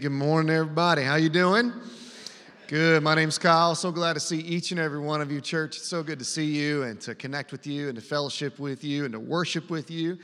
[0.00, 1.02] Good morning, everybody.
[1.02, 1.74] How you doing?
[2.68, 3.02] Good.
[3.02, 3.74] My name's Kyle.
[3.74, 5.76] So glad to see each and every one of you, church.
[5.76, 8.82] It's so good to see you and to connect with you and to fellowship with
[8.82, 10.16] you and to worship with you.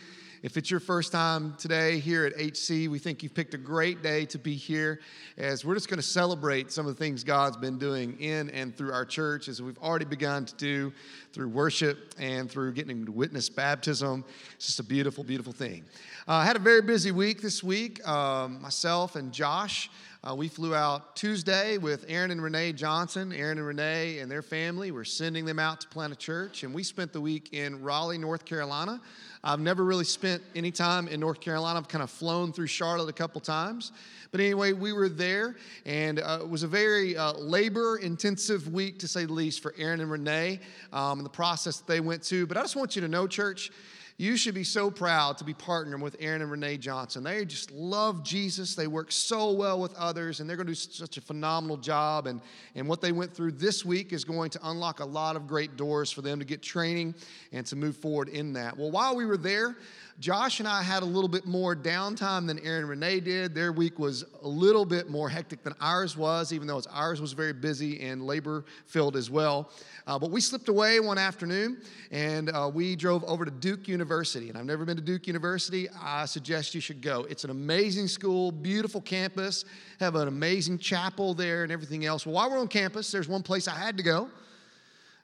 [0.46, 4.01] If it's your first time today here at HC, we think you've picked a great
[4.01, 5.01] day to be here
[5.37, 8.72] as we're just going to celebrate some of the things God's been doing in and
[8.76, 10.93] through our church as we've already begun to do
[11.33, 14.24] through worship and through getting to witness baptism.
[14.54, 15.83] It's just a beautiful, beautiful thing.
[16.29, 18.06] Uh, I had a very busy week this week.
[18.06, 19.91] Um, myself and Josh,
[20.27, 23.33] uh, we flew out Tuesday with Aaron and Renee Johnson.
[23.33, 26.75] Aaron and Renee and their family, we're sending them out to plant a church, and
[26.75, 29.01] we spent the week in Raleigh, North Carolina.
[29.45, 31.79] I've never really spent any time in North Carolina.
[31.79, 33.93] I've kind of flown through Charlotte a couple times.
[34.33, 35.55] But anyway, we were there,
[35.85, 39.74] and uh, it was a very uh, labor intensive week, to say the least, for
[39.79, 40.59] Aaron and Renee
[40.93, 42.47] um, and the process that they went to.
[42.49, 43.71] But I just want you to know, church,
[44.19, 47.23] you should be so proud to be partnering with Aaron and Renee Johnson.
[47.23, 48.74] They just love Jesus.
[48.74, 52.27] They work so well with others, and they're going to do such a phenomenal job.
[52.27, 52.41] And,
[52.74, 55.76] and what they went through this week is going to unlock a lot of great
[55.76, 57.15] doors for them to get training
[57.52, 58.79] and to move forward in that.
[58.79, 59.76] Well, while we were there,
[60.19, 63.55] Josh and I had a little bit more downtime than Aaron Renee did.
[63.55, 67.34] Their week was a little bit more hectic than ours was, even though ours was
[67.34, 69.70] very busy and labor filled as well.
[70.06, 74.48] Uh, but we slipped away one afternoon and uh, we drove over to Duke University.
[74.48, 75.87] And I've never been to Duke University.
[76.00, 77.27] I suggest you should go.
[77.28, 79.67] It's an amazing school, beautiful campus,
[80.00, 82.25] have an amazing chapel there and everything else.
[82.25, 84.31] Well, while we're on campus, there's one place I had to go.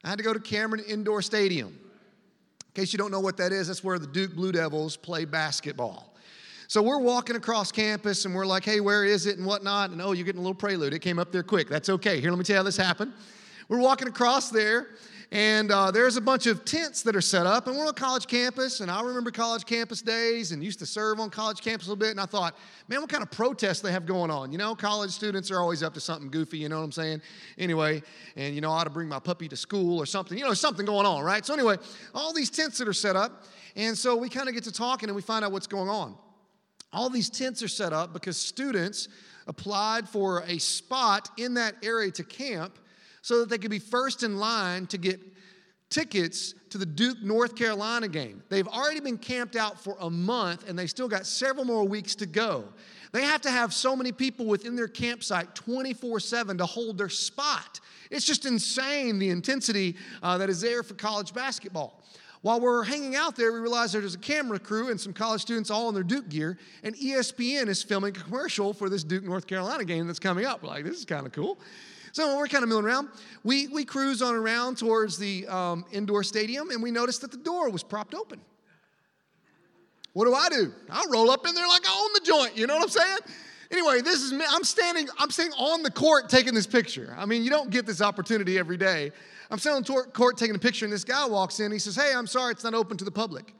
[0.04, 1.78] I had to go to Cameron Indoor Stadium.
[2.74, 5.26] In case you don't know what that is, that's where the Duke Blue Devils play
[5.26, 6.14] basketball.
[6.68, 9.90] So we're walking across campus and we're like, hey, where is it and whatnot?
[9.90, 10.94] And oh, you're getting a little prelude.
[10.94, 11.68] It came up there quick.
[11.68, 12.18] That's okay.
[12.18, 13.12] Here, let me tell you how this happened.
[13.72, 14.88] We're walking across there
[15.30, 18.26] and uh, there's a bunch of tents that are set up, and we're on college
[18.26, 18.80] campus.
[18.80, 21.98] And I remember college campus days and used to serve on college campus a little
[21.98, 22.10] bit.
[22.10, 22.54] And I thought,
[22.88, 24.52] man, what kind of protests they have going on?
[24.52, 27.22] You know, college students are always up to something goofy, you know what I'm saying?
[27.56, 28.02] Anyway,
[28.36, 30.36] and you know, I ought to bring my puppy to school or something.
[30.36, 31.42] You know, something going on, right?
[31.42, 31.78] So, anyway,
[32.14, 33.44] all these tents that are set up.
[33.74, 36.14] And so we kind of get to talking and we find out what's going on.
[36.92, 39.08] All these tents are set up because students
[39.46, 42.78] applied for a spot in that area to camp
[43.22, 45.20] so that they could be first in line to get
[45.88, 48.42] tickets to the Duke North Carolina game.
[48.48, 52.14] They've already been camped out for a month and they still got several more weeks
[52.16, 52.64] to go.
[53.12, 57.10] They have to have so many people within their campsite 24 7 to hold their
[57.10, 57.80] spot.
[58.10, 62.02] It's just insane the intensity uh, that is there for college basketball.
[62.40, 65.70] While we're hanging out there, we realize there's a camera crew and some college students
[65.70, 69.46] all in their Duke gear, and ESPN is filming a commercial for this Duke North
[69.46, 70.60] Carolina game that's coming up.
[70.60, 71.58] We're like, this is kind of cool.
[72.12, 73.08] So we're kind of milling around.
[73.42, 77.38] We, we cruise on around towards the um, indoor stadium, and we noticed that the
[77.38, 78.38] door was propped open.
[80.12, 80.72] What do I do?
[80.90, 82.56] I roll up in there like I own the joint.
[82.56, 83.18] You know what I'm saying?
[83.70, 84.44] Anyway, this is me.
[84.46, 85.08] I'm standing.
[85.18, 87.14] I'm standing on the court taking this picture.
[87.16, 89.10] I mean, you don't get this opportunity every day.
[89.50, 91.72] I'm standing on the court taking a picture, and this guy walks in.
[91.72, 93.54] He says, "Hey, I'm sorry, it's not open to the public."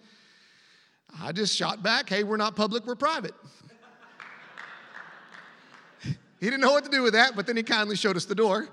[1.19, 2.85] I just shot back, "Hey, we're not public.
[2.85, 3.35] We're private."
[6.43, 8.35] He didn't know what to do with that, but then he kindly showed us the
[8.35, 8.69] door.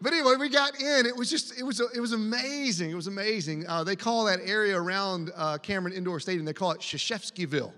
[0.00, 1.06] But anyway, we got in.
[1.06, 2.90] It was just, it was, it was amazing.
[2.90, 3.68] It was amazing.
[3.68, 7.70] Uh, they call that area around uh, Cameron Indoor Stadium, they call it Krzyzewskiville.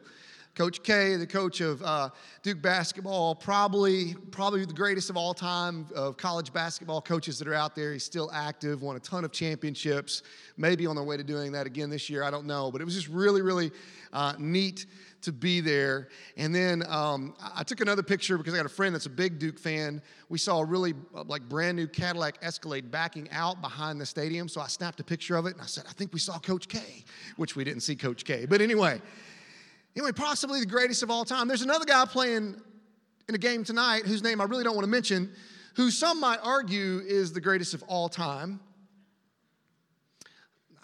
[0.55, 2.09] Coach K, the coach of uh,
[2.43, 7.55] Duke basketball, probably probably the greatest of all time of college basketball coaches that are
[7.55, 7.93] out there.
[7.93, 10.23] He's still active, won a ton of championships,
[10.57, 12.25] maybe on their way to doing that again this year.
[12.25, 13.71] I don't know, but it was just really, really
[14.13, 14.87] uh, neat
[15.23, 16.09] to be there.
[16.37, 19.39] And then um, I took another picture because I got a friend that's a big
[19.39, 20.03] Duke fan.
[20.29, 24.49] We saw a really uh, like brand new Cadillac Escalade backing out behind the stadium.
[24.49, 26.69] So I snapped a picture of it and I said, I think we saw Coach
[26.69, 26.81] K,
[27.37, 28.47] which we didn't see Coach K.
[28.47, 29.01] But anyway,
[29.97, 31.49] anyway, possibly the greatest of all time.
[31.49, 32.61] There's another guy playing
[33.29, 35.31] in a game tonight whose name I really don't want to mention,
[35.75, 38.61] who some might argue is the greatest of all time.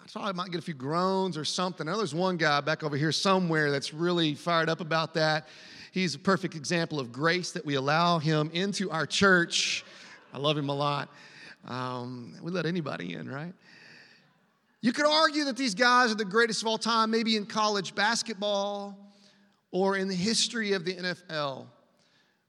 [0.09, 1.85] Thought I might get a few groans or something.
[1.85, 5.49] I know there's one guy back over here somewhere that's really fired up about that.
[5.91, 9.83] He's a perfect example of grace that we allow him into our church.
[10.33, 11.09] I love him a lot.
[11.67, 13.53] Um, we let anybody in, right?
[14.79, 17.93] You could argue that these guys are the greatest of all time, maybe in college
[17.93, 18.97] basketball
[19.71, 21.65] or in the history of the NFL.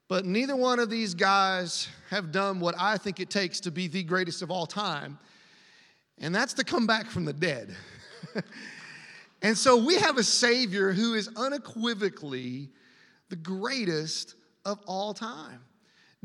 [0.07, 3.89] But neither one of these guys have done what I think it takes to be
[3.89, 5.19] the greatest of all time
[6.19, 7.75] and that's to come back from the dead.
[9.41, 12.69] and so we have a Savior who is unequivocally
[13.29, 14.35] the greatest
[14.65, 15.61] of all time.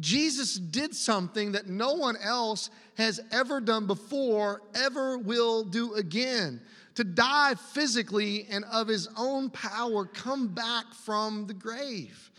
[0.01, 6.61] Jesus did something that no one else has ever done before, ever will do again.
[6.97, 12.31] To die physically and of his own power come back from the grave.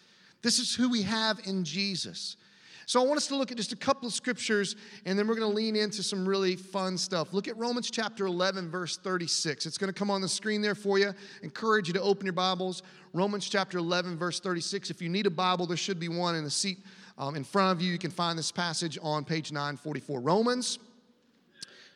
[0.41, 2.37] This is who we have in Jesus.
[2.87, 5.35] So I want us to look at just a couple of scriptures and then we're
[5.35, 7.33] going to lean into some really fun stuff.
[7.33, 9.65] Look at Romans chapter 11, verse 36.
[9.65, 11.13] It's going to come on the screen there for you.
[11.41, 12.83] Encourage you to open your Bibles.
[13.13, 14.91] Romans chapter 11, verse 36.
[14.91, 16.77] If you need a Bible, there should be one in the seat
[17.17, 17.91] um, in front of you.
[17.91, 20.19] You can find this passage on page 944.
[20.19, 20.77] Romans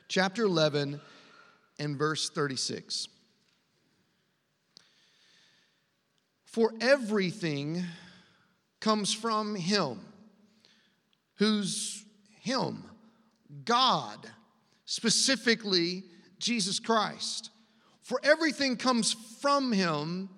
[0.07, 0.99] chapter 11
[1.77, 3.09] and verse 36.
[6.45, 7.83] For everything
[8.79, 9.99] comes from Him
[11.39, 12.05] who's
[12.41, 12.83] Him,
[13.65, 14.29] God,
[14.85, 16.03] specifically
[16.37, 17.49] Jesus Christ.
[18.03, 20.29] For everything comes from Him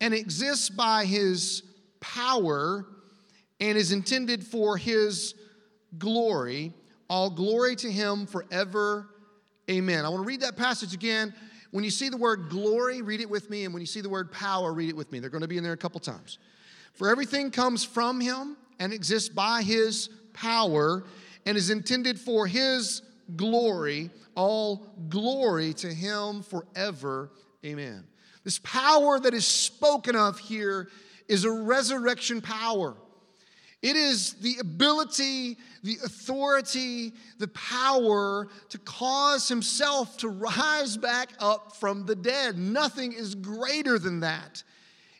[0.00, 1.62] and exists by His
[2.00, 2.86] power
[3.60, 5.34] and is intended for His
[5.98, 6.72] glory.
[7.08, 9.08] All glory to Him forever.
[9.70, 10.04] Amen.
[10.04, 11.34] I want to read that passage again.
[11.70, 13.64] When you see the word glory, read it with me.
[13.64, 15.20] And when you see the word power, read it with me.
[15.20, 16.38] They're going to be in there a couple times.
[16.94, 21.04] For everything comes from him and exists by his power
[21.46, 23.02] and is intended for his
[23.36, 24.10] glory.
[24.34, 27.30] All glory to him forever.
[27.64, 28.04] Amen.
[28.44, 30.88] This power that is spoken of here
[31.28, 32.96] is a resurrection power.
[33.82, 41.76] It is the ability, the authority, the power to cause himself to rise back up
[41.76, 42.58] from the dead.
[42.58, 44.62] Nothing is greater than that.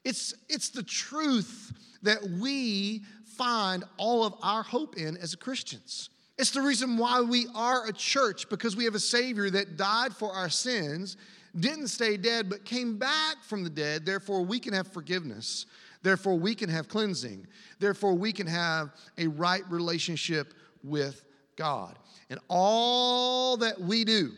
[0.05, 1.73] It's, it's the truth
[2.03, 3.03] that we
[3.41, 6.11] find all of our hope in as Christians.
[6.39, 10.15] It's the reason why we are a church because we have a Savior that died
[10.15, 11.17] for our sins,
[11.59, 14.05] didn't stay dead, but came back from the dead.
[14.05, 15.65] Therefore, we can have forgiveness.
[16.03, 17.47] Therefore, we can have cleansing.
[17.79, 20.53] Therefore, we can have a right relationship
[20.85, 21.25] with
[21.57, 21.99] God.
[22.29, 24.33] And all that we do,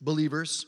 [0.00, 0.64] believers,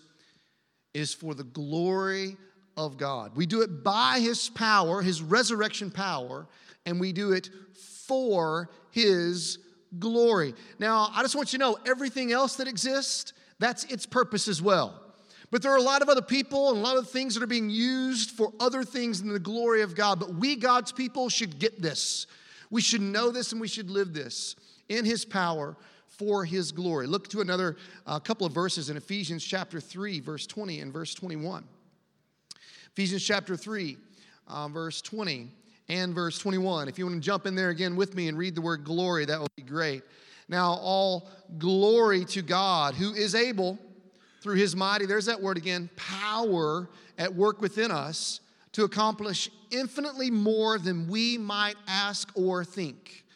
[0.93, 2.37] is for the glory
[2.77, 3.33] of God.
[3.35, 6.47] We do it by His power, His resurrection power,
[6.87, 7.51] and we do it
[8.07, 9.59] for His
[9.99, 10.55] glory.
[10.79, 14.61] Now, I just want you to know everything else that exists, that's its purpose as
[14.61, 14.99] well.
[15.51, 17.47] But there are a lot of other people and a lot of things that are
[17.47, 20.19] being used for other things than the glory of God.
[20.19, 22.27] But we, God's people, should get this.
[22.71, 24.57] We should know this and we should live this
[24.89, 25.77] in His power
[26.07, 27.07] for His glory.
[27.07, 27.77] Look to another
[28.07, 31.65] uh, couple of verses in Ephesians chapter 3, verse 20 and verse 21.
[32.93, 33.99] Ephesians chapter 3,
[34.49, 35.51] uh, verse 20
[35.93, 36.89] and verse 21.
[36.89, 39.27] If you want to jump in there again with me and read the word glory,
[39.27, 40.03] that would be great.
[40.49, 41.29] Now, all
[41.59, 43.79] glory to God who is able,
[44.41, 48.41] through his mighty, there's that word again, power at work within us
[48.73, 53.27] to accomplish infinitely more than we might ask or think.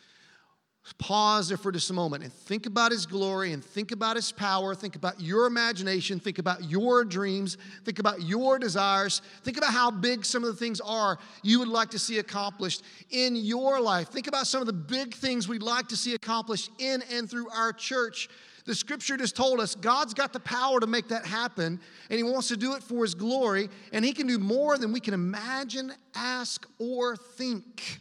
[0.95, 4.31] Pause there for just a moment and think about His glory and think about His
[4.33, 4.75] power.
[4.75, 6.21] Think about your imagination.
[6.21, 7.59] Think about your dreams.
[7.85, 9.21] Think about your desires.
[9.43, 12.83] Think about how big some of the things are you would like to see accomplished
[13.11, 14.09] in your life.
[14.09, 17.51] Think about some of the big things we'd like to see accomplished in and through
[17.51, 18.29] our church.
[18.65, 21.81] The scripture just told us God's got the power to make that happen,
[22.11, 24.93] and He wants to do it for His glory, and He can do more than
[24.93, 28.01] we can imagine, ask, or think.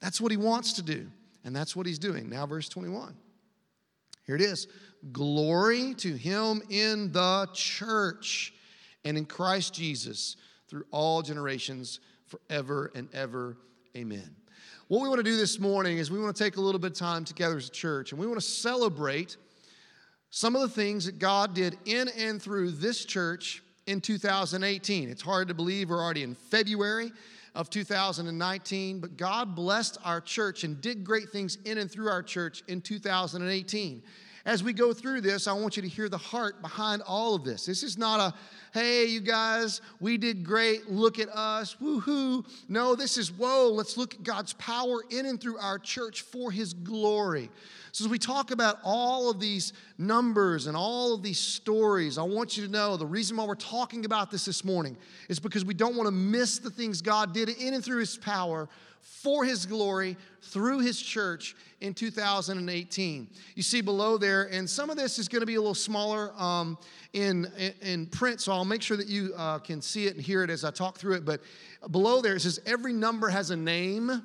[0.00, 1.08] That's what He wants to do.
[1.48, 2.28] And that's what he's doing.
[2.28, 3.16] Now, verse 21.
[4.26, 4.68] Here it is
[5.12, 8.52] Glory to him in the church
[9.06, 10.36] and in Christ Jesus
[10.68, 13.56] through all generations, forever and ever.
[13.96, 14.36] Amen.
[14.88, 16.90] What we want to do this morning is we want to take a little bit
[16.90, 19.38] of time together as a church and we want to celebrate
[20.28, 25.08] some of the things that God did in and through this church in 2018.
[25.08, 27.10] It's hard to believe we're already in February
[27.54, 32.22] of 2019, but God blessed our church and did great things in and through our
[32.22, 34.02] church in 2018.
[34.44, 37.44] As we go through this, I want you to hear the heart behind all of
[37.44, 37.66] this.
[37.66, 38.34] This is not a,
[38.72, 42.46] hey, you guys, we did great, look at us, woohoo.
[42.68, 46.50] No, this is, whoa, let's look at God's power in and through our church for
[46.50, 47.50] His glory.
[47.92, 52.22] So, as we talk about all of these numbers and all of these stories, I
[52.22, 54.96] want you to know the reason why we're talking about this this morning
[55.28, 58.16] is because we don't want to miss the things God did in and through His
[58.16, 58.68] power
[59.00, 63.28] for His glory through His church in 2018.
[63.54, 66.32] You see below there, and some of this is going to be a little smaller
[66.36, 66.78] um,
[67.12, 70.50] in, in print, so make sure that you uh, can see it and hear it
[70.50, 71.24] as I talk through it.
[71.24, 71.40] But
[71.90, 74.22] below there, it says every number has a name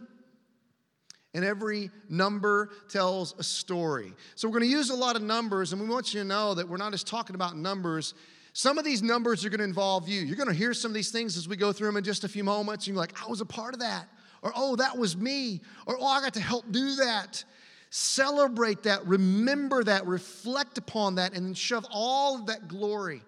[1.33, 4.13] and every number tells a story.
[4.35, 6.53] So we're going to use a lot of numbers, and we want you to know
[6.53, 8.13] that we're not just talking about numbers.
[8.53, 10.21] Some of these numbers are going to involve you.
[10.21, 12.23] You're going to hear some of these things as we go through them in just
[12.23, 12.87] a few moments.
[12.87, 14.07] You're like, I was a part of that.
[14.43, 15.61] Or, oh, that was me.
[15.87, 17.43] Or, oh, I got to help do that.
[17.89, 23.21] Celebrate that, remember that, reflect upon that, and shove all of that glory,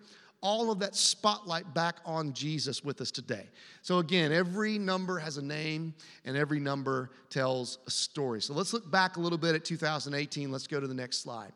[0.46, 3.50] all of that spotlight back on Jesus with us today.
[3.82, 8.44] So, again, every number has a name and every number tells a story.
[8.44, 10.52] So, let's look back a little bit at 2018.
[10.52, 11.52] Let's go to the next slide.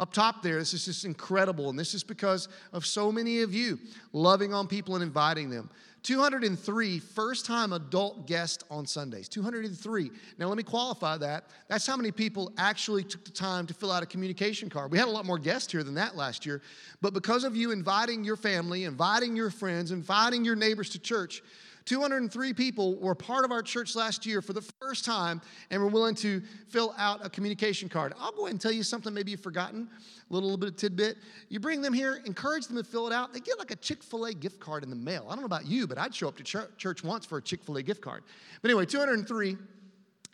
[0.00, 3.54] Up top there, this is just incredible, and this is because of so many of
[3.54, 3.78] you
[4.12, 5.70] loving on people and inviting them.
[6.02, 9.28] 203 first time adult guests on Sundays.
[9.28, 10.10] 203.
[10.38, 11.44] Now, let me qualify that.
[11.68, 14.90] That's how many people actually took the time to fill out a communication card.
[14.90, 16.60] We had a lot more guests here than that last year,
[17.00, 21.42] but because of you inviting your family, inviting your friends, inviting your neighbors to church,
[21.84, 25.88] 203 people were part of our church last year for the first time and were
[25.88, 28.12] willing to fill out a communication card.
[28.18, 30.76] I'll go ahead and tell you something maybe you've forgotten, a little, little bit of
[30.76, 31.16] tidbit.
[31.48, 33.32] You bring them here, encourage them to fill it out.
[33.32, 35.26] They get like a Chick fil A gift card in the mail.
[35.28, 37.64] I don't know about you, but I'd show up to church once for a Chick
[37.64, 38.22] fil A gift card.
[38.60, 39.56] But anyway, 203,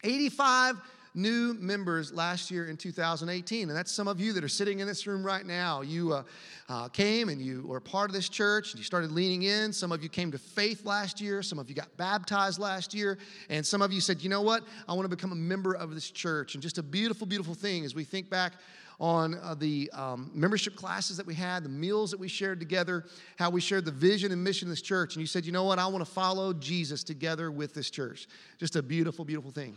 [0.05, 0.77] 85
[1.19, 3.69] new members last year in 2018.
[3.69, 5.83] And that's some of you that are sitting in this room right now.
[5.83, 6.23] You uh,
[6.69, 9.73] uh, came and you were part of this church and you started leaning in.
[9.73, 11.43] Some of you came to faith last year.
[11.43, 13.19] Some of you got baptized last year.
[13.51, 14.63] And some of you said, you know what?
[14.89, 16.55] I want to become a member of this church.
[16.55, 18.53] And just a beautiful, beautiful thing as we think back
[19.01, 23.05] on uh, the um, membership classes that we had, the meals that we shared together,
[23.37, 25.15] how we shared the vision and mission of this church.
[25.15, 25.79] And you said, you know what?
[25.79, 28.27] I want to follow Jesus together with this church.
[28.59, 29.77] Just a beautiful, beautiful thing.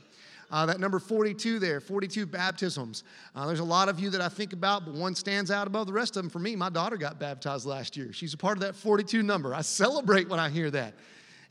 [0.52, 3.04] Uh, that number 42 there, 42 baptisms.
[3.36, 5.88] Uh, there's a lot of you that I think about, but one stands out above
[5.88, 6.56] the rest of them for me.
[6.56, 8.12] My daughter got baptized last year.
[8.12, 9.56] She's a part of that 42 number.
[9.56, 10.94] I celebrate when I hear that.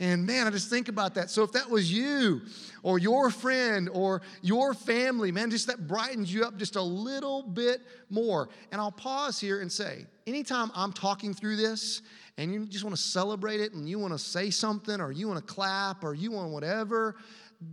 [0.00, 1.28] And man, I just think about that.
[1.28, 2.40] So if that was you
[2.82, 7.42] or your friend or your family, man, just that brightens you up just a little
[7.42, 8.48] bit more.
[8.72, 12.00] And I'll pause here and say, anytime I'm talking through this
[12.38, 15.28] and you just want to celebrate it and you want to say something or you
[15.28, 17.16] want to clap or you want whatever,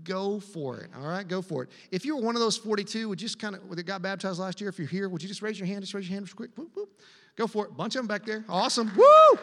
[0.04, 0.90] go for it.
[0.98, 1.70] All right, go for it.
[1.92, 4.40] If you were one of those 42, would you just kind of, that got baptized
[4.40, 5.82] last year, if you're here, would you just raise your hand?
[5.82, 6.50] Just raise your hand real quick.
[6.56, 6.90] Whoop, whoop.
[7.36, 7.78] Go for it.
[7.78, 8.44] Bunch of them back there.
[8.50, 8.92] Awesome.
[8.96, 9.40] Woo!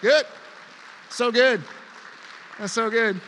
[0.00, 0.26] Good.
[1.10, 1.62] So good.
[2.58, 3.20] That's so good.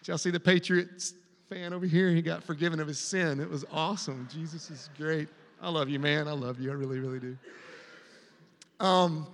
[0.00, 1.14] Did y'all see the Patriots
[1.48, 2.10] fan over here?
[2.10, 3.40] He got forgiven of his sin.
[3.40, 4.28] It was awesome.
[4.32, 5.28] Jesus is great.
[5.60, 6.28] I love you, man.
[6.28, 6.70] I love you.
[6.70, 7.36] I really, really do.
[8.80, 9.26] Um,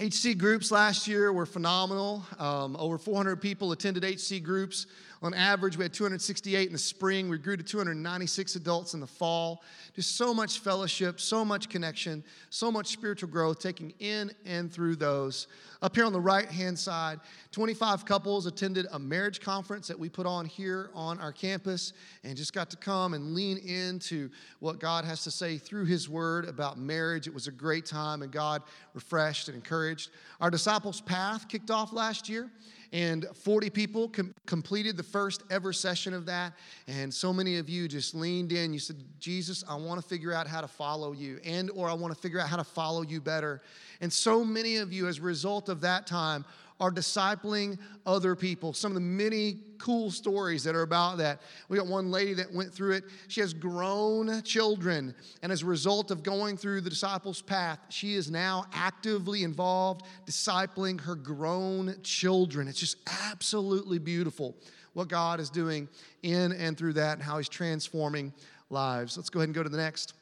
[0.00, 2.24] HC groups last year were phenomenal.
[2.38, 4.86] Um, over 400 people attended HC groups.
[5.22, 7.28] On average, we had 268 in the spring.
[7.28, 9.62] We grew to 296 adults in the fall.
[9.94, 14.96] Just so much fellowship, so much connection, so much spiritual growth taking in and through
[14.96, 15.46] those.
[15.80, 17.20] Up here on the right hand side,
[17.52, 21.92] 25 couples attended a marriage conference that we put on here on our campus
[22.24, 26.08] and just got to come and lean into what God has to say through His
[26.08, 27.28] Word about marriage.
[27.28, 28.62] It was a great time and God
[28.92, 30.10] refreshed and encouraged.
[30.40, 32.50] Our Disciples Path kicked off last year
[32.92, 36.52] and 40 people com- completed the first ever session of that.
[36.86, 38.72] And so many of you just leaned in.
[38.72, 41.92] You said jesus i want to figure out how to follow you and or i
[41.92, 43.62] want to figure out how to follow you better.
[44.00, 46.44] And so many of you as a result of that time
[46.80, 48.72] are discipling other people.
[48.72, 51.40] Some of the many cool stories that are about that.
[51.68, 53.04] We got one lady that went through it.
[53.28, 58.14] She has grown children, and as a result of going through the disciples' path, she
[58.14, 62.68] is now actively involved discipling her grown children.
[62.68, 62.98] It's just
[63.30, 64.56] absolutely beautiful
[64.94, 65.88] what God is doing
[66.22, 68.32] in and through that and how He's transforming
[68.70, 69.16] lives.
[69.16, 70.14] Let's go ahead and go to the next.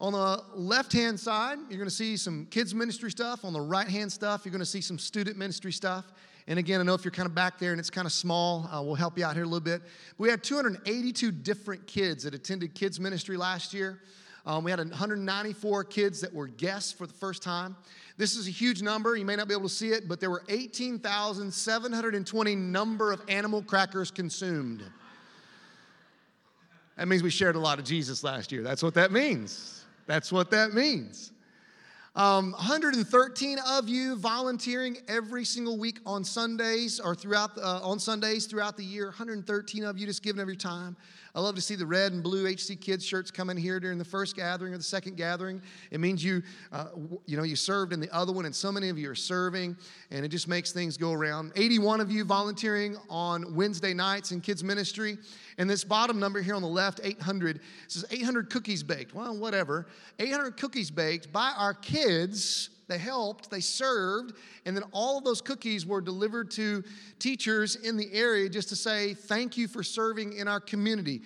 [0.00, 3.44] On the left hand side, you're going to see some kids' ministry stuff.
[3.44, 6.04] On the right hand stuff, you're going to see some student ministry stuff.
[6.46, 8.68] And again, I know if you're kind of back there and it's kind of small,
[8.70, 9.80] uh, we'll help you out here a little bit.
[10.18, 14.02] We had 282 different kids that attended kids' ministry last year.
[14.44, 17.74] Um, we had 194 kids that were guests for the first time.
[18.18, 19.16] This is a huge number.
[19.16, 23.62] You may not be able to see it, but there were 18,720 number of animal
[23.62, 24.82] crackers consumed.
[26.96, 28.62] That means we shared a lot of Jesus last year.
[28.62, 29.83] That's what that means.
[30.06, 31.32] That's what that means.
[32.16, 38.46] Um, 113 of you volunteering every single week on Sundays or throughout uh, on Sundays
[38.46, 39.06] throughout the year.
[39.06, 40.96] 113 of you just giving of your time.
[41.34, 44.04] I love to see the red and blue HC Kids shirts coming here during the
[44.04, 45.60] first gathering or the second gathering.
[45.90, 46.86] It means you, uh,
[47.26, 49.76] you know, you served in the other one, and so many of you are serving,
[50.12, 51.50] and it just makes things go around.
[51.56, 55.18] 81 of you volunteering on Wednesday nights in kids ministry.
[55.58, 59.14] And this bottom number here on the left, 800, says 800 cookies baked.
[59.14, 59.86] Well, whatever.
[60.18, 64.34] 800 cookies baked by our kids they helped, they served,
[64.66, 66.84] and then all of those cookies were delivered to
[67.18, 71.22] teachers in the area just to say, Thank you for serving in our community.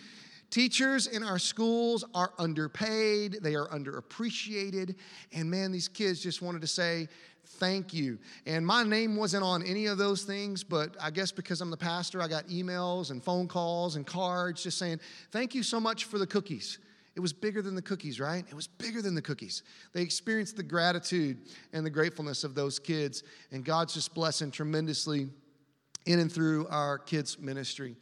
[0.50, 4.94] Teachers in our schools are underpaid, they are underappreciated,
[5.32, 7.08] and man, these kids just wanted to say,
[7.52, 8.18] Thank you.
[8.46, 11.76] And my name wasn't on any of those things, but I guess because I'm the
[11.76, 15.00] pastor, I got emails and phone calls and cards just saying,
[15.32, 16.78] Thank you so much for the cookies.
[17.16, 18.44] it was bigger than the cookies, right?
[18.48, 19.62] It was bigger than the cookies.
[19.92, 21.38] They experienced the gratitude
[21.72, 25.28] and the gratefulness of those kids, and God's just blessing tremendously
[26.06, 27.96] in and through our kids' ministry.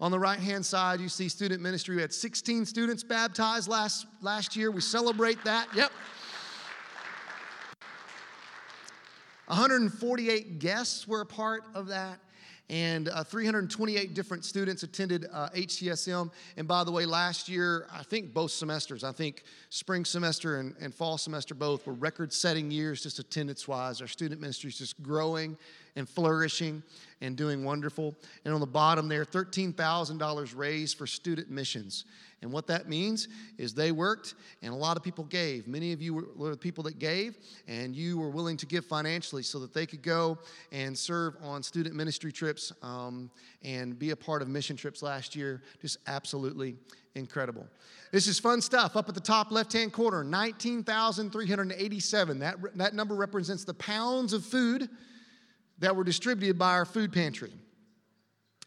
[0.00, 1.94] On the right hand side, you see student ministry.
[1.96, 4.70] We had 16 students baptized last, last year.
[4.70, 5.68] We celebrate that.
[5.76, 5.92] Yep.
[9.52, 12.18] 148 guests were a part of that
[12.70, 16.30] and uh, 328 different students attended uh, HCSM.
[16.56, 20.74] And by the way, last year, I think both semesters, I think spring semester and,
[20.80, 24.00] and fall semester both were record setting years just attendance wise.
[24.00, 25.58] Our student ministry is just growing
[25.96, 26.82] and flourishing
[27.20, 28.14] and doing wonderful.
[28.46, 32.06] And on the bottom there, $13,000 raised for student missions.
[32.42, 35.68] And what that means is they worked and a lot of people gave.
[35.68, 37.36] Many of you were the people that gave,
[37.68, 40.38] and you were willing to give financially so that they could go
[40.72, 43.30] and serve on student ministry trips um,
[43.62, 45.62] and be a part of mission trips last year.
[45.80, 46.74] Just absolutely
[47.14, 47.64] incredible.
[48.10, 48.96] This is fun stuff.
[48.96, 52.38] Up at the top left hand corner, 19,387.
[52.40, 54.88] That, that number represents the pounds of food
[55.78, 57.52] that were distributed by our food pantry.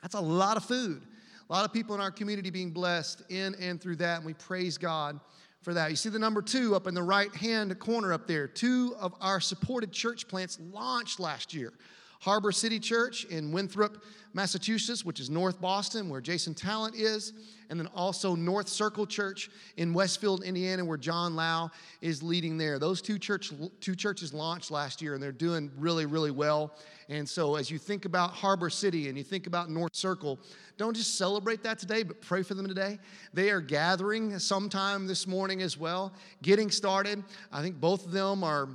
[0.02, 1.02] That's a lot of food.
[1.48, 4.34] A lot of people in our community being blessed in and through that, and we
[4.34, 5.20] praise God
[5.62, 5.92] for that.
[5.92, 8.48] You see the number two up in the right hand corner up there.
[8.48, 11.74] Two of our supported church plants launched last year.
[12.20, 17.34] Harbor City Church in Winthrop, Massachusetts, which is North Boston, where Jason Talent is,
[17.70, 22.80] and then also North Circle Church in Westfield, Indiana, where John Lau is leading there.
[22.80, 26.74] Those two church two churches launched last year, and they're doing really, really well.
[27.10, 30.40] And so, as you think about Harbor City and you think about North Circle,
[30.78, 33.00] don't just celebrate that today, but pray for them today.
[33.34, 37.24] They are gathering sometime this morning as well, getting started.
[37.52, 38.70] I think both of them are,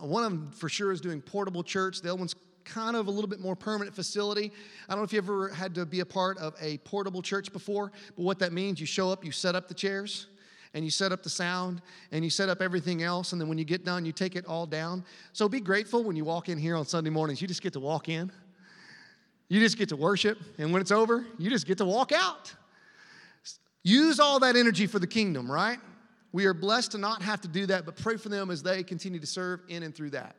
[0.00, 2.00] one of them for sure is doing portable church.
[2.00, 4.52] The other one's kind of a little bit more permanent facility.
[4.88, 7.52] I don't know if you ever had to be a part of a portable church
[7.52, 10.26] before, but what that means, you show up, you set up the chairs,
[10.74, 13.32] and you set up the sound and you set up everything else.
[13.32, 15.04] And then when you get done, you take it all down.
[15.32, 17.42] So be grateful when you walk in here on Sunday mornings.
[17.42, 18.32] You just get to walk in,
[19.48, 20.38] you just get to worship.
[20.58, 22.54] And when it's over, you just get to walk out.
[23.84, 25.78] Use all that energy for the kingdom, right?
[26.30, 28.82] We are blessed to not have to do that, but pray for them as they
[28.82, 30.36] continue to serve in and through that.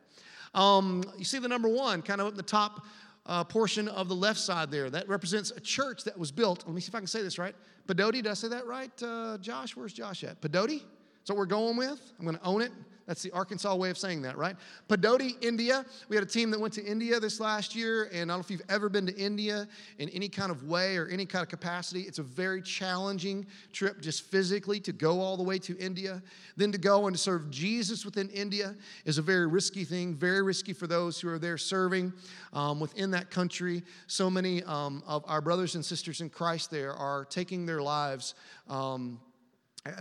[0.54, 2.84] Um, you see the number one kind of up in the top
[3.26, 4.90] uh, portion of the left side there.
[4.90, 6.64] That represents a church that was built.
[6.66, 7.54] Let me see if I can say this right.
[7.86, 9.76] Padoti, did I say that right, uh, Josh?
[9.76, 10.40] Where's Josh at?
[10.40, 10.82] Padoti?
[11.26, 12.00] What we're going with.
[12.18, 12.72] I'm going to own it.
[13.06, 14.56] That's the Arkansas way of saying that, right?
[14.88, 15.84] Padoti, India.
[16.08, 18.38] We had a team that went to India this last year, and I don't know
[18.38, 21.48] if you've ever been to India in any kind of way or any kind of
[21.48, 22.02] capacity.
[22.02, 26.22] It's a very challenging trip just physically to go all the way to India.
[26.56, 30.72] Then to go and serve Jesus within India is a very risky thing, very risky
[30.72, 32.12] for those who are there serving
[32.54, 33.82] um, within that country.
[34.06, 38.34] So many um, of our brothers and sisters in Christ there are taking their lives.
[38.68, 39.20] Um,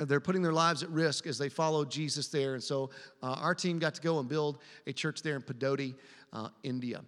[0.06, 2.54] they're putting their lives at risk as they follow Jesus there.
[2.54, 2.90] And so
[3.22, 5.96] uh, our team got to go and build a church there in Padoti,
[6.32, 7.02] uh, India.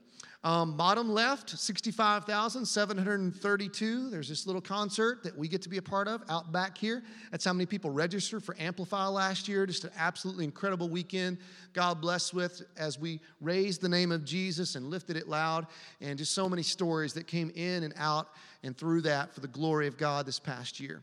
[0.44, 4.10] Um, bottom left, 65,732.
[4.12, 7.02] There's this little concert that we get to be a part of out back here.
[7.32, 9.66] That's how many people registered for Amplify last year.
[9.66, 11.40] Just an absolutely incredible weekend.
[11.74, 15.66] God bless with as we raised the name of Jesus and lifted it loud.
[16.00, 18.28] And just so many stories that came in and out
[18.62, 21.02] and through that for the glory of God this past year.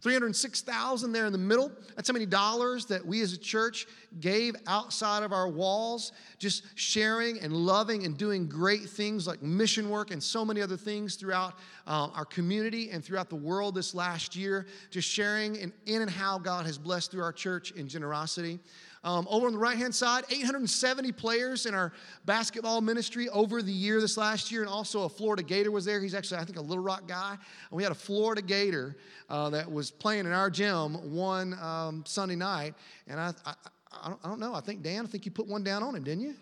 [0.00, 1.72] 306,000 there in the middle.
[1.96, 3.86] That's how many dollars that we as a church
[4.20, 9.88] gave outside of our walls, just sharing and loving and doing great things like mission
[9.88, 11.54] work and so many other things throughout
[11.86, 16.10] uh, our community and throughout the world this last year, just sharing in, in and
[16.10, 18.60] how God has blessed through our church in generosity.
[19.04, 21.92] Um, over on the right hand side, 870 players in our
[22.24, 26.00] basketball ministry over the year this last year, and also a Florida Gator was there.
[26.00, 27.32] He's actually, I think, a Little Rock guy.
[27.32, 28.96] And we had a Florida Gator
[29.28, 32.74] uh, that was playing in our gym one um, Sunday night,
[33.06, 33.54] and I, I,
[33.92, 34.54] I, don't, I don't know.
[34.54, 36.34] I think Dan, I think you put one down on him, didn't you?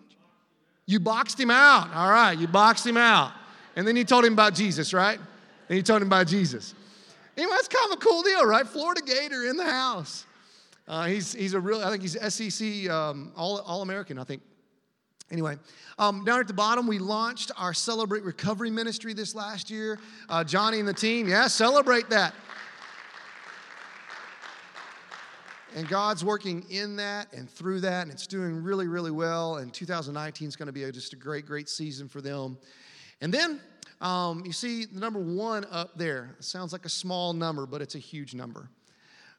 [0.86, 1.92] You boxed him out.
[1.92, 3.32] All right, you boxed him out,
[3.74, 5.18] and then you told him about Jesus, right?
[5.68, 6.76] And you told him about Jesus.
[7.36, 8.66] Anyway, that's kind of a cool deal, right?
[8.68, 10.26] Florida Gator in the house.
[10.88, 14.42] Uh, he's, he's a real, I think he's SEC um, All, All American, I think.
[15.30, 15.56] Anyway,
[15.98, 19.98] um, down at the bottom, we launched our Celebrate Recovery Ministry this last year.
[20.28, 22.34] Uh, Johnny and the team, yeah, celebrate that.
[25.74, 29.56] And God's working in that and through that, and it's doing really, really well.
[29.56, 32.58] And 2019 is going to be a, just a great, great season for them.
[33.22, 33.58] And then
[34.02, 36.36] um, you see the number one up there.
[36.38, 38.68] It sounds like a small number, but it's a huge number.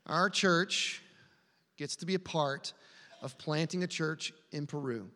[0.08, 1.04] Our church
[1.78, 2.74] gets to be a part
[3.22, 5.10] of planting a church in Peru.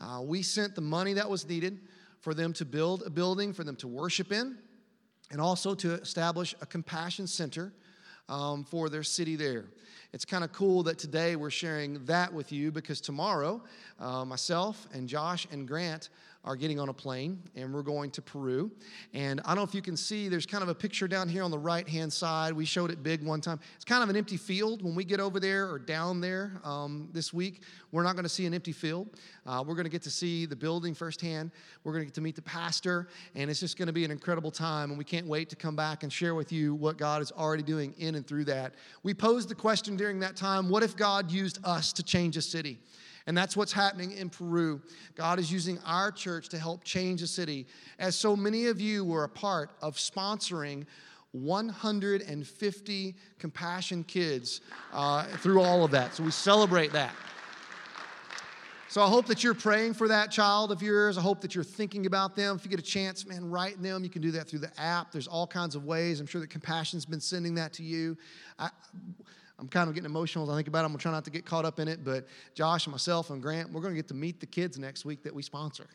[0.00, 1.80] Uh, we sent the money that was needed
[2.20, 4.56] for them to build a building for them to worship in
[5.30, 7.72] and also to establish a compassion center
[8.28, 9.66] um, for their city there.
[10.12, 13.62] It's kind of cool that today we're sharing that with you because tomorrow,
[13.98, 16.10] uh, myself and Josh and Grant
[16.44, 18.70] are getting on a plane and we're going to Peru.
[19.14, 21.44] And I don't know if you can see, there's kind of a picture down here
[21.44, 22.52] on the right hand side.
[22.52, 23.60] We showed it big one time.
[23.76, 24.82] It's kind of an empty field.
[24.82, 28.28] When we get over there or down there um, this week, we're not going to
[28.28, 29.08] see an empty field.
[29.46, 31.52] Uh, we're going to get to see the building firsthand.
[31.84, 34.10] We're going to get to meet the pastor, and it's just going to be an
[34.10, 34.90] incredible time.
[34.90, 37.62] And we can't wait to come back and share with you what God is already
[37.62, 38.74] doing in and through that.
[39.02, 42.42] We posed the question during that time what if God used us to change a
[42.42, 42.78] city?
[43.26, 44.80] And that's what's happening in Peru.
[45.14, 47.66] God is using our church to help change a city.
[47.98, 50.86] As so many of you were a part of sponsoring
[51.32, 54.60] 150 compassion kids
[54.92, 56.14] uh, through all of that.
[56.14, 57.14] So we celebrate that.
[58.92, 61.16] So I hope that you're praying for that child of yours.
[61.16, 62.56] I hope that you're thinking about them.
[62.56, 64.04] If you get a chance, man, write them.
[64.04, 65.12] You can do that through the app.
[65.12, 66.20] There's all kinds of ways.
[66.20, 68.18] I'm sure that Compassion's been sending that to you.
[68.58, 68.68] I,
[69.62, 70.86] I'm kind of getting emotional as I think about it.
[70.86, 73.30] I'm going to try not to get caught up in it, but Josh and myself
[73.30, 75.86] and Grant, we're going to get to meet the kids next week that we sponsor.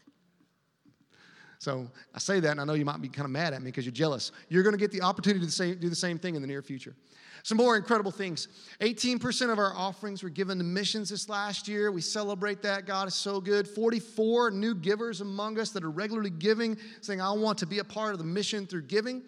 [1.59, 3.65] So I say that, and I know you might be kind of mad at me
[3.65, 4.31] because you're jealous.
[4.47, 6.61] You're going to get the opportunity to say, do the same thing in the near
[6.61, 6.95] future.
[7.43, 8.47] Some more incredible things.
[8.79, 11.91] 18% of our offerings were given to missions this last year.
[11.91, 12.85] We celebrate that.
[12.85, 13.67] God is so good.
[13.67, 17.83] 44 new givers among us that are regularly giving, saying, I want to be a
[17.83, 19.23] part of the mission through giving.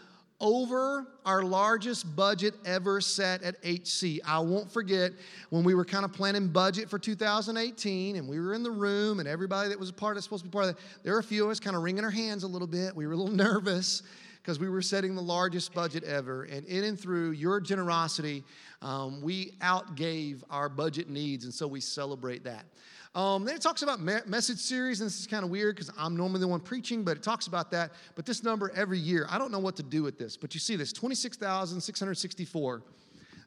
[0.41, 4.21] over our largest budget ever set at HC.
[4.27, 5.13] I won't forget
[5.51, 9.21] when we were kind of planning budget for 2018 and we were in the room
[9.21, 11.21] and everybody that was a part of supposed to be part of that, there were
[11.21, 12.97] a few of us kind of wringing our hands a little bit.
[12.97, 14.03] We were a little nervous
[14.43, 16.43] because we were setting the largest budget ever.
[16.45, 18.45] And in and through your generosity,
[18.83, 22.67] um, we outgave our budget needs, and so we celebrate that.
[23.15, 25.89] Um, then it talks about me- message series, and this is kind of weird because
[25.97, 27.93] I'm normally the one preaching, but it talks about that.
[28.17, 30.59] But this number every year, I don't know what to do with this, but you
[30.59, 32.83] see this 26,664.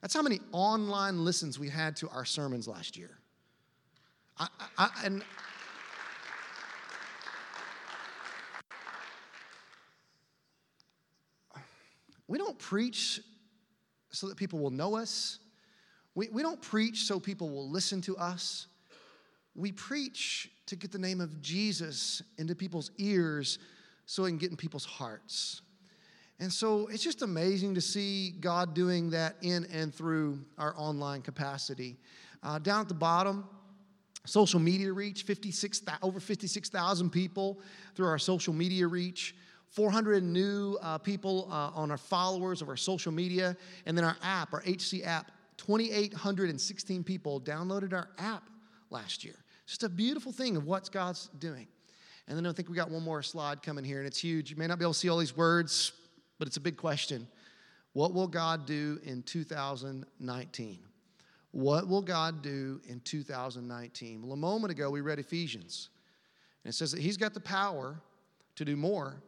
[0.02, 3.18] That's how many online listens we had to our sermons last year.
[4.38, 5.22] I, I, and
[12.28, 13.20] we don't preach
[14.12, 15.40] so that people will know us.
[16.16, 18.68] We, we don't preach so people will listen to us.
[19.58, 23.60] We preach to get the name of Jesus into people's ears
[24.06, 25.62] so it can get in people's hearts.
[26.40, 31.24] And so it's just amazing to see God doing that in and through our online
[31.24, 31.98] capacity.
[32.44, 33.46] Uh, down at the bottom,
[34.26, 37.60] social media reach 56 over 56,000 people
[37.96, 39.36] through our social media reach
[39.70, 44.18] 400 new uh, people uh, on our followers of our social media and then our
[44.22, 48.50] app our hc app 2816 people downloaded our app
[48.90, 49.36] last year
[49.68, 51.68] just a beautiful thing of what God's doing.
[52.28, 54.50] And then I think we got one more slide coming here, and it's huge.
[54.50, 55.92] You may not be able to see all these words,
[56.40, 57.28] but it's a big question.
[57.94, 60.80] What will God do in 2019?
[61.52, 64.22] What will God do in 2019?
[64.22, 65.90] Well, a moment ago, we read Ephesians,
[66.64, 68.00] and it says that He's got the power
[68.56, 69.22] to do more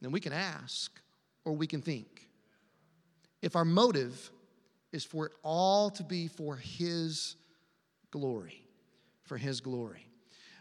[0.00, 1.00] than we can ask
[1.44, 2.28] or we can think.
[3.42, 4.30] If our motive
[4.92, 7.36] is for it all to be for His
[8.10, 8.62] glory
[9.24, 10.06] for his glory.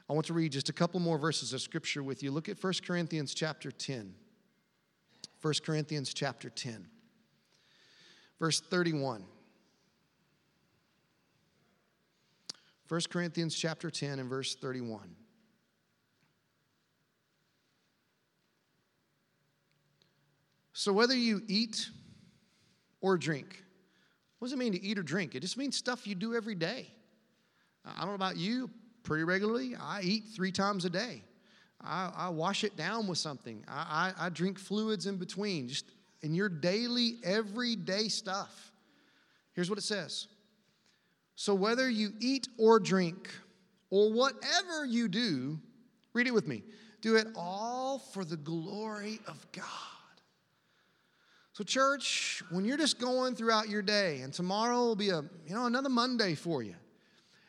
[0.10, 2.32] I want to read just a couple more verses of scripture with you.
[2.32, 4.14] Look at 1 Corinthians chapter 10.
[5.42, 6.88] 1 Corinthians chapter 10,
[8.40, 9.24] verse 31.
[12.88, 15.16] 1 Corinthians chapter 10 and verse 31.
[20.74, 21.90] So whether you eat
[23.00, 23.64] or drink,
[24.40, 25.36] what does it mean to eat or drink?
[25.36, 26.92] It just means stuff you do every day.
[27.86, 28.70] I don't know about you,
[29.04, 29.76] pretty regularly.
[29.80, 31.24] I eat three times a day.
[31.84, 33.64] I, I wash it down with something.
[33.68, 35.86] I, I, I drink fluids in between, just
[36.22, 38.72] in your daily, everyday stuff.
[39.54, 40.28] Here's what it says
[41.36, 43.30] So, whether you eat or drink,
[43.90, 45.60] or whatever you do,
[46.14, 46.64] read it with me.
[47.02, 49.66] Do it all for the glory of God.
[51.54, 55.56] So, church, when you're just going throughout your day, and tomorrow will be a you
[55.56, 56.76] know another Monday for you,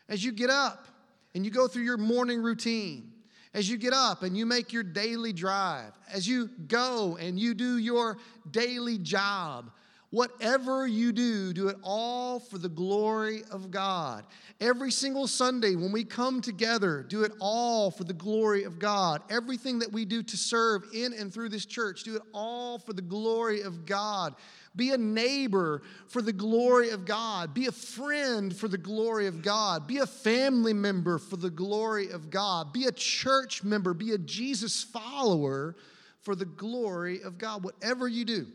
[0.08, 0.86] as you get up
[1.34, 3.12] and you go through your morning routine,
[3.54, 7.54] as you get up and you make your daily drive, as you go and you
[7.54, 8.16] do your
[8.50, 9.70] daily job,
[10.10, 14.24] whatever you do, do it all for the glory of God.
[14.60, 19.22] Every single Sunday when we come together, do it all for the glory of God.
[19.30, 22.92] Everything that we do to serve in and through this church, do it all for
[22.92, 24.34] the glory of God.
[24.74, 27.52] Be a neighbor for the glory of God.
[27.52, 29.86] Be a friend for the glory of God.
[29.86, 32.72] Be a family member for the glory of God.
[32.72, 33.92] Be a church member.
[33.92, 35.76] Be a Jesus follower
[36.22, 37.64] for the glory of God.
[37.64, 38.46] Whatever you do,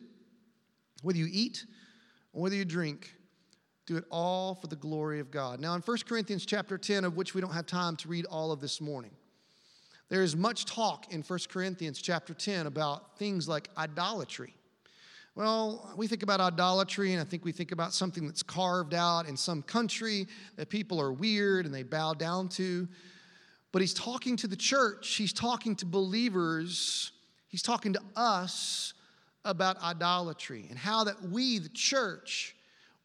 [1.03, 1.65] whether you eat
[2.34, 3.13] or whether you drink,
[3.86, 5.60] do it all for the glory of God.
[5.60, 8.51] Now, in 1 Corinthians chapter 10, of which we don't have time to read all
[8.51, 9.12] of this morning,
[10.10, 14.57] there is much talk in 1 Corinthians chapter 10 about things like idolatry.
[15.38, 19.28] Well, we think about idolatry, and I think we think about something that's carved out
[19.28, 22.88] in some country that people are weird and they bow down to.
[23.71, 27.12] But he's talking to the church, he's talking to believers,
[27.50, 28.95] he's talking to us
[29.45, 32.56] about idolatry and how that we, the church,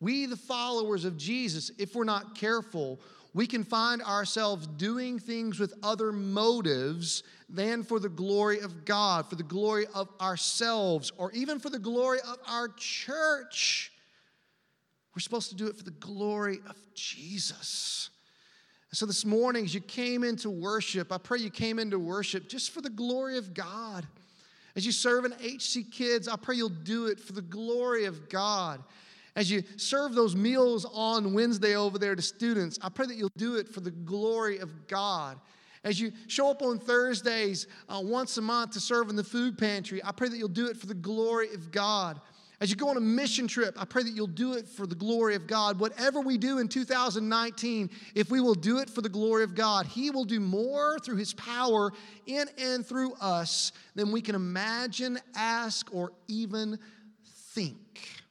[0.00, 2.98] we, the followers of Jesus, if we're not careful,
[3.34, 9.28] we can find ourselves doing things with other motives than for the glory of God,
[9.28, 13.92] for the glory of ourselves, or even for the glory of our church.
[15.14, 18.10] We're supposed to do it for the glory of Jesus.
[18.94, 22.72] So, this morning, as you came into worship, I pray you came into worship just
[22.72, 24.06] for the glory of God.
[24.76, 28.28] As you serve in HC Kids, I pray you'll do it for the glory of
[28.28, 28.82] God.
[29.34, 33.30] As you serve those meals on Wednesday over there to students, I pray that you'll
[33.36, 35.38] do it for the glory of God.
[35.84, 39.58] As you show up on Thursdays uh, once a month to serve in the food
[39.58, 42.20] pantry, I pray that you'll do it for the glory of God.
[42.60, 44.94] As you go on a mission trip, I pray that you'll do it for the
[44.94, 45.80] glory of God.
[45.80, 49.86] Whatever we do in 2019, if we will do it for the glory of God,
[49.86, 51.90] He will do more through His power
[52.26, 56.78] in and through us than we can imagine, ask, or even
[57.24, 58.21] think.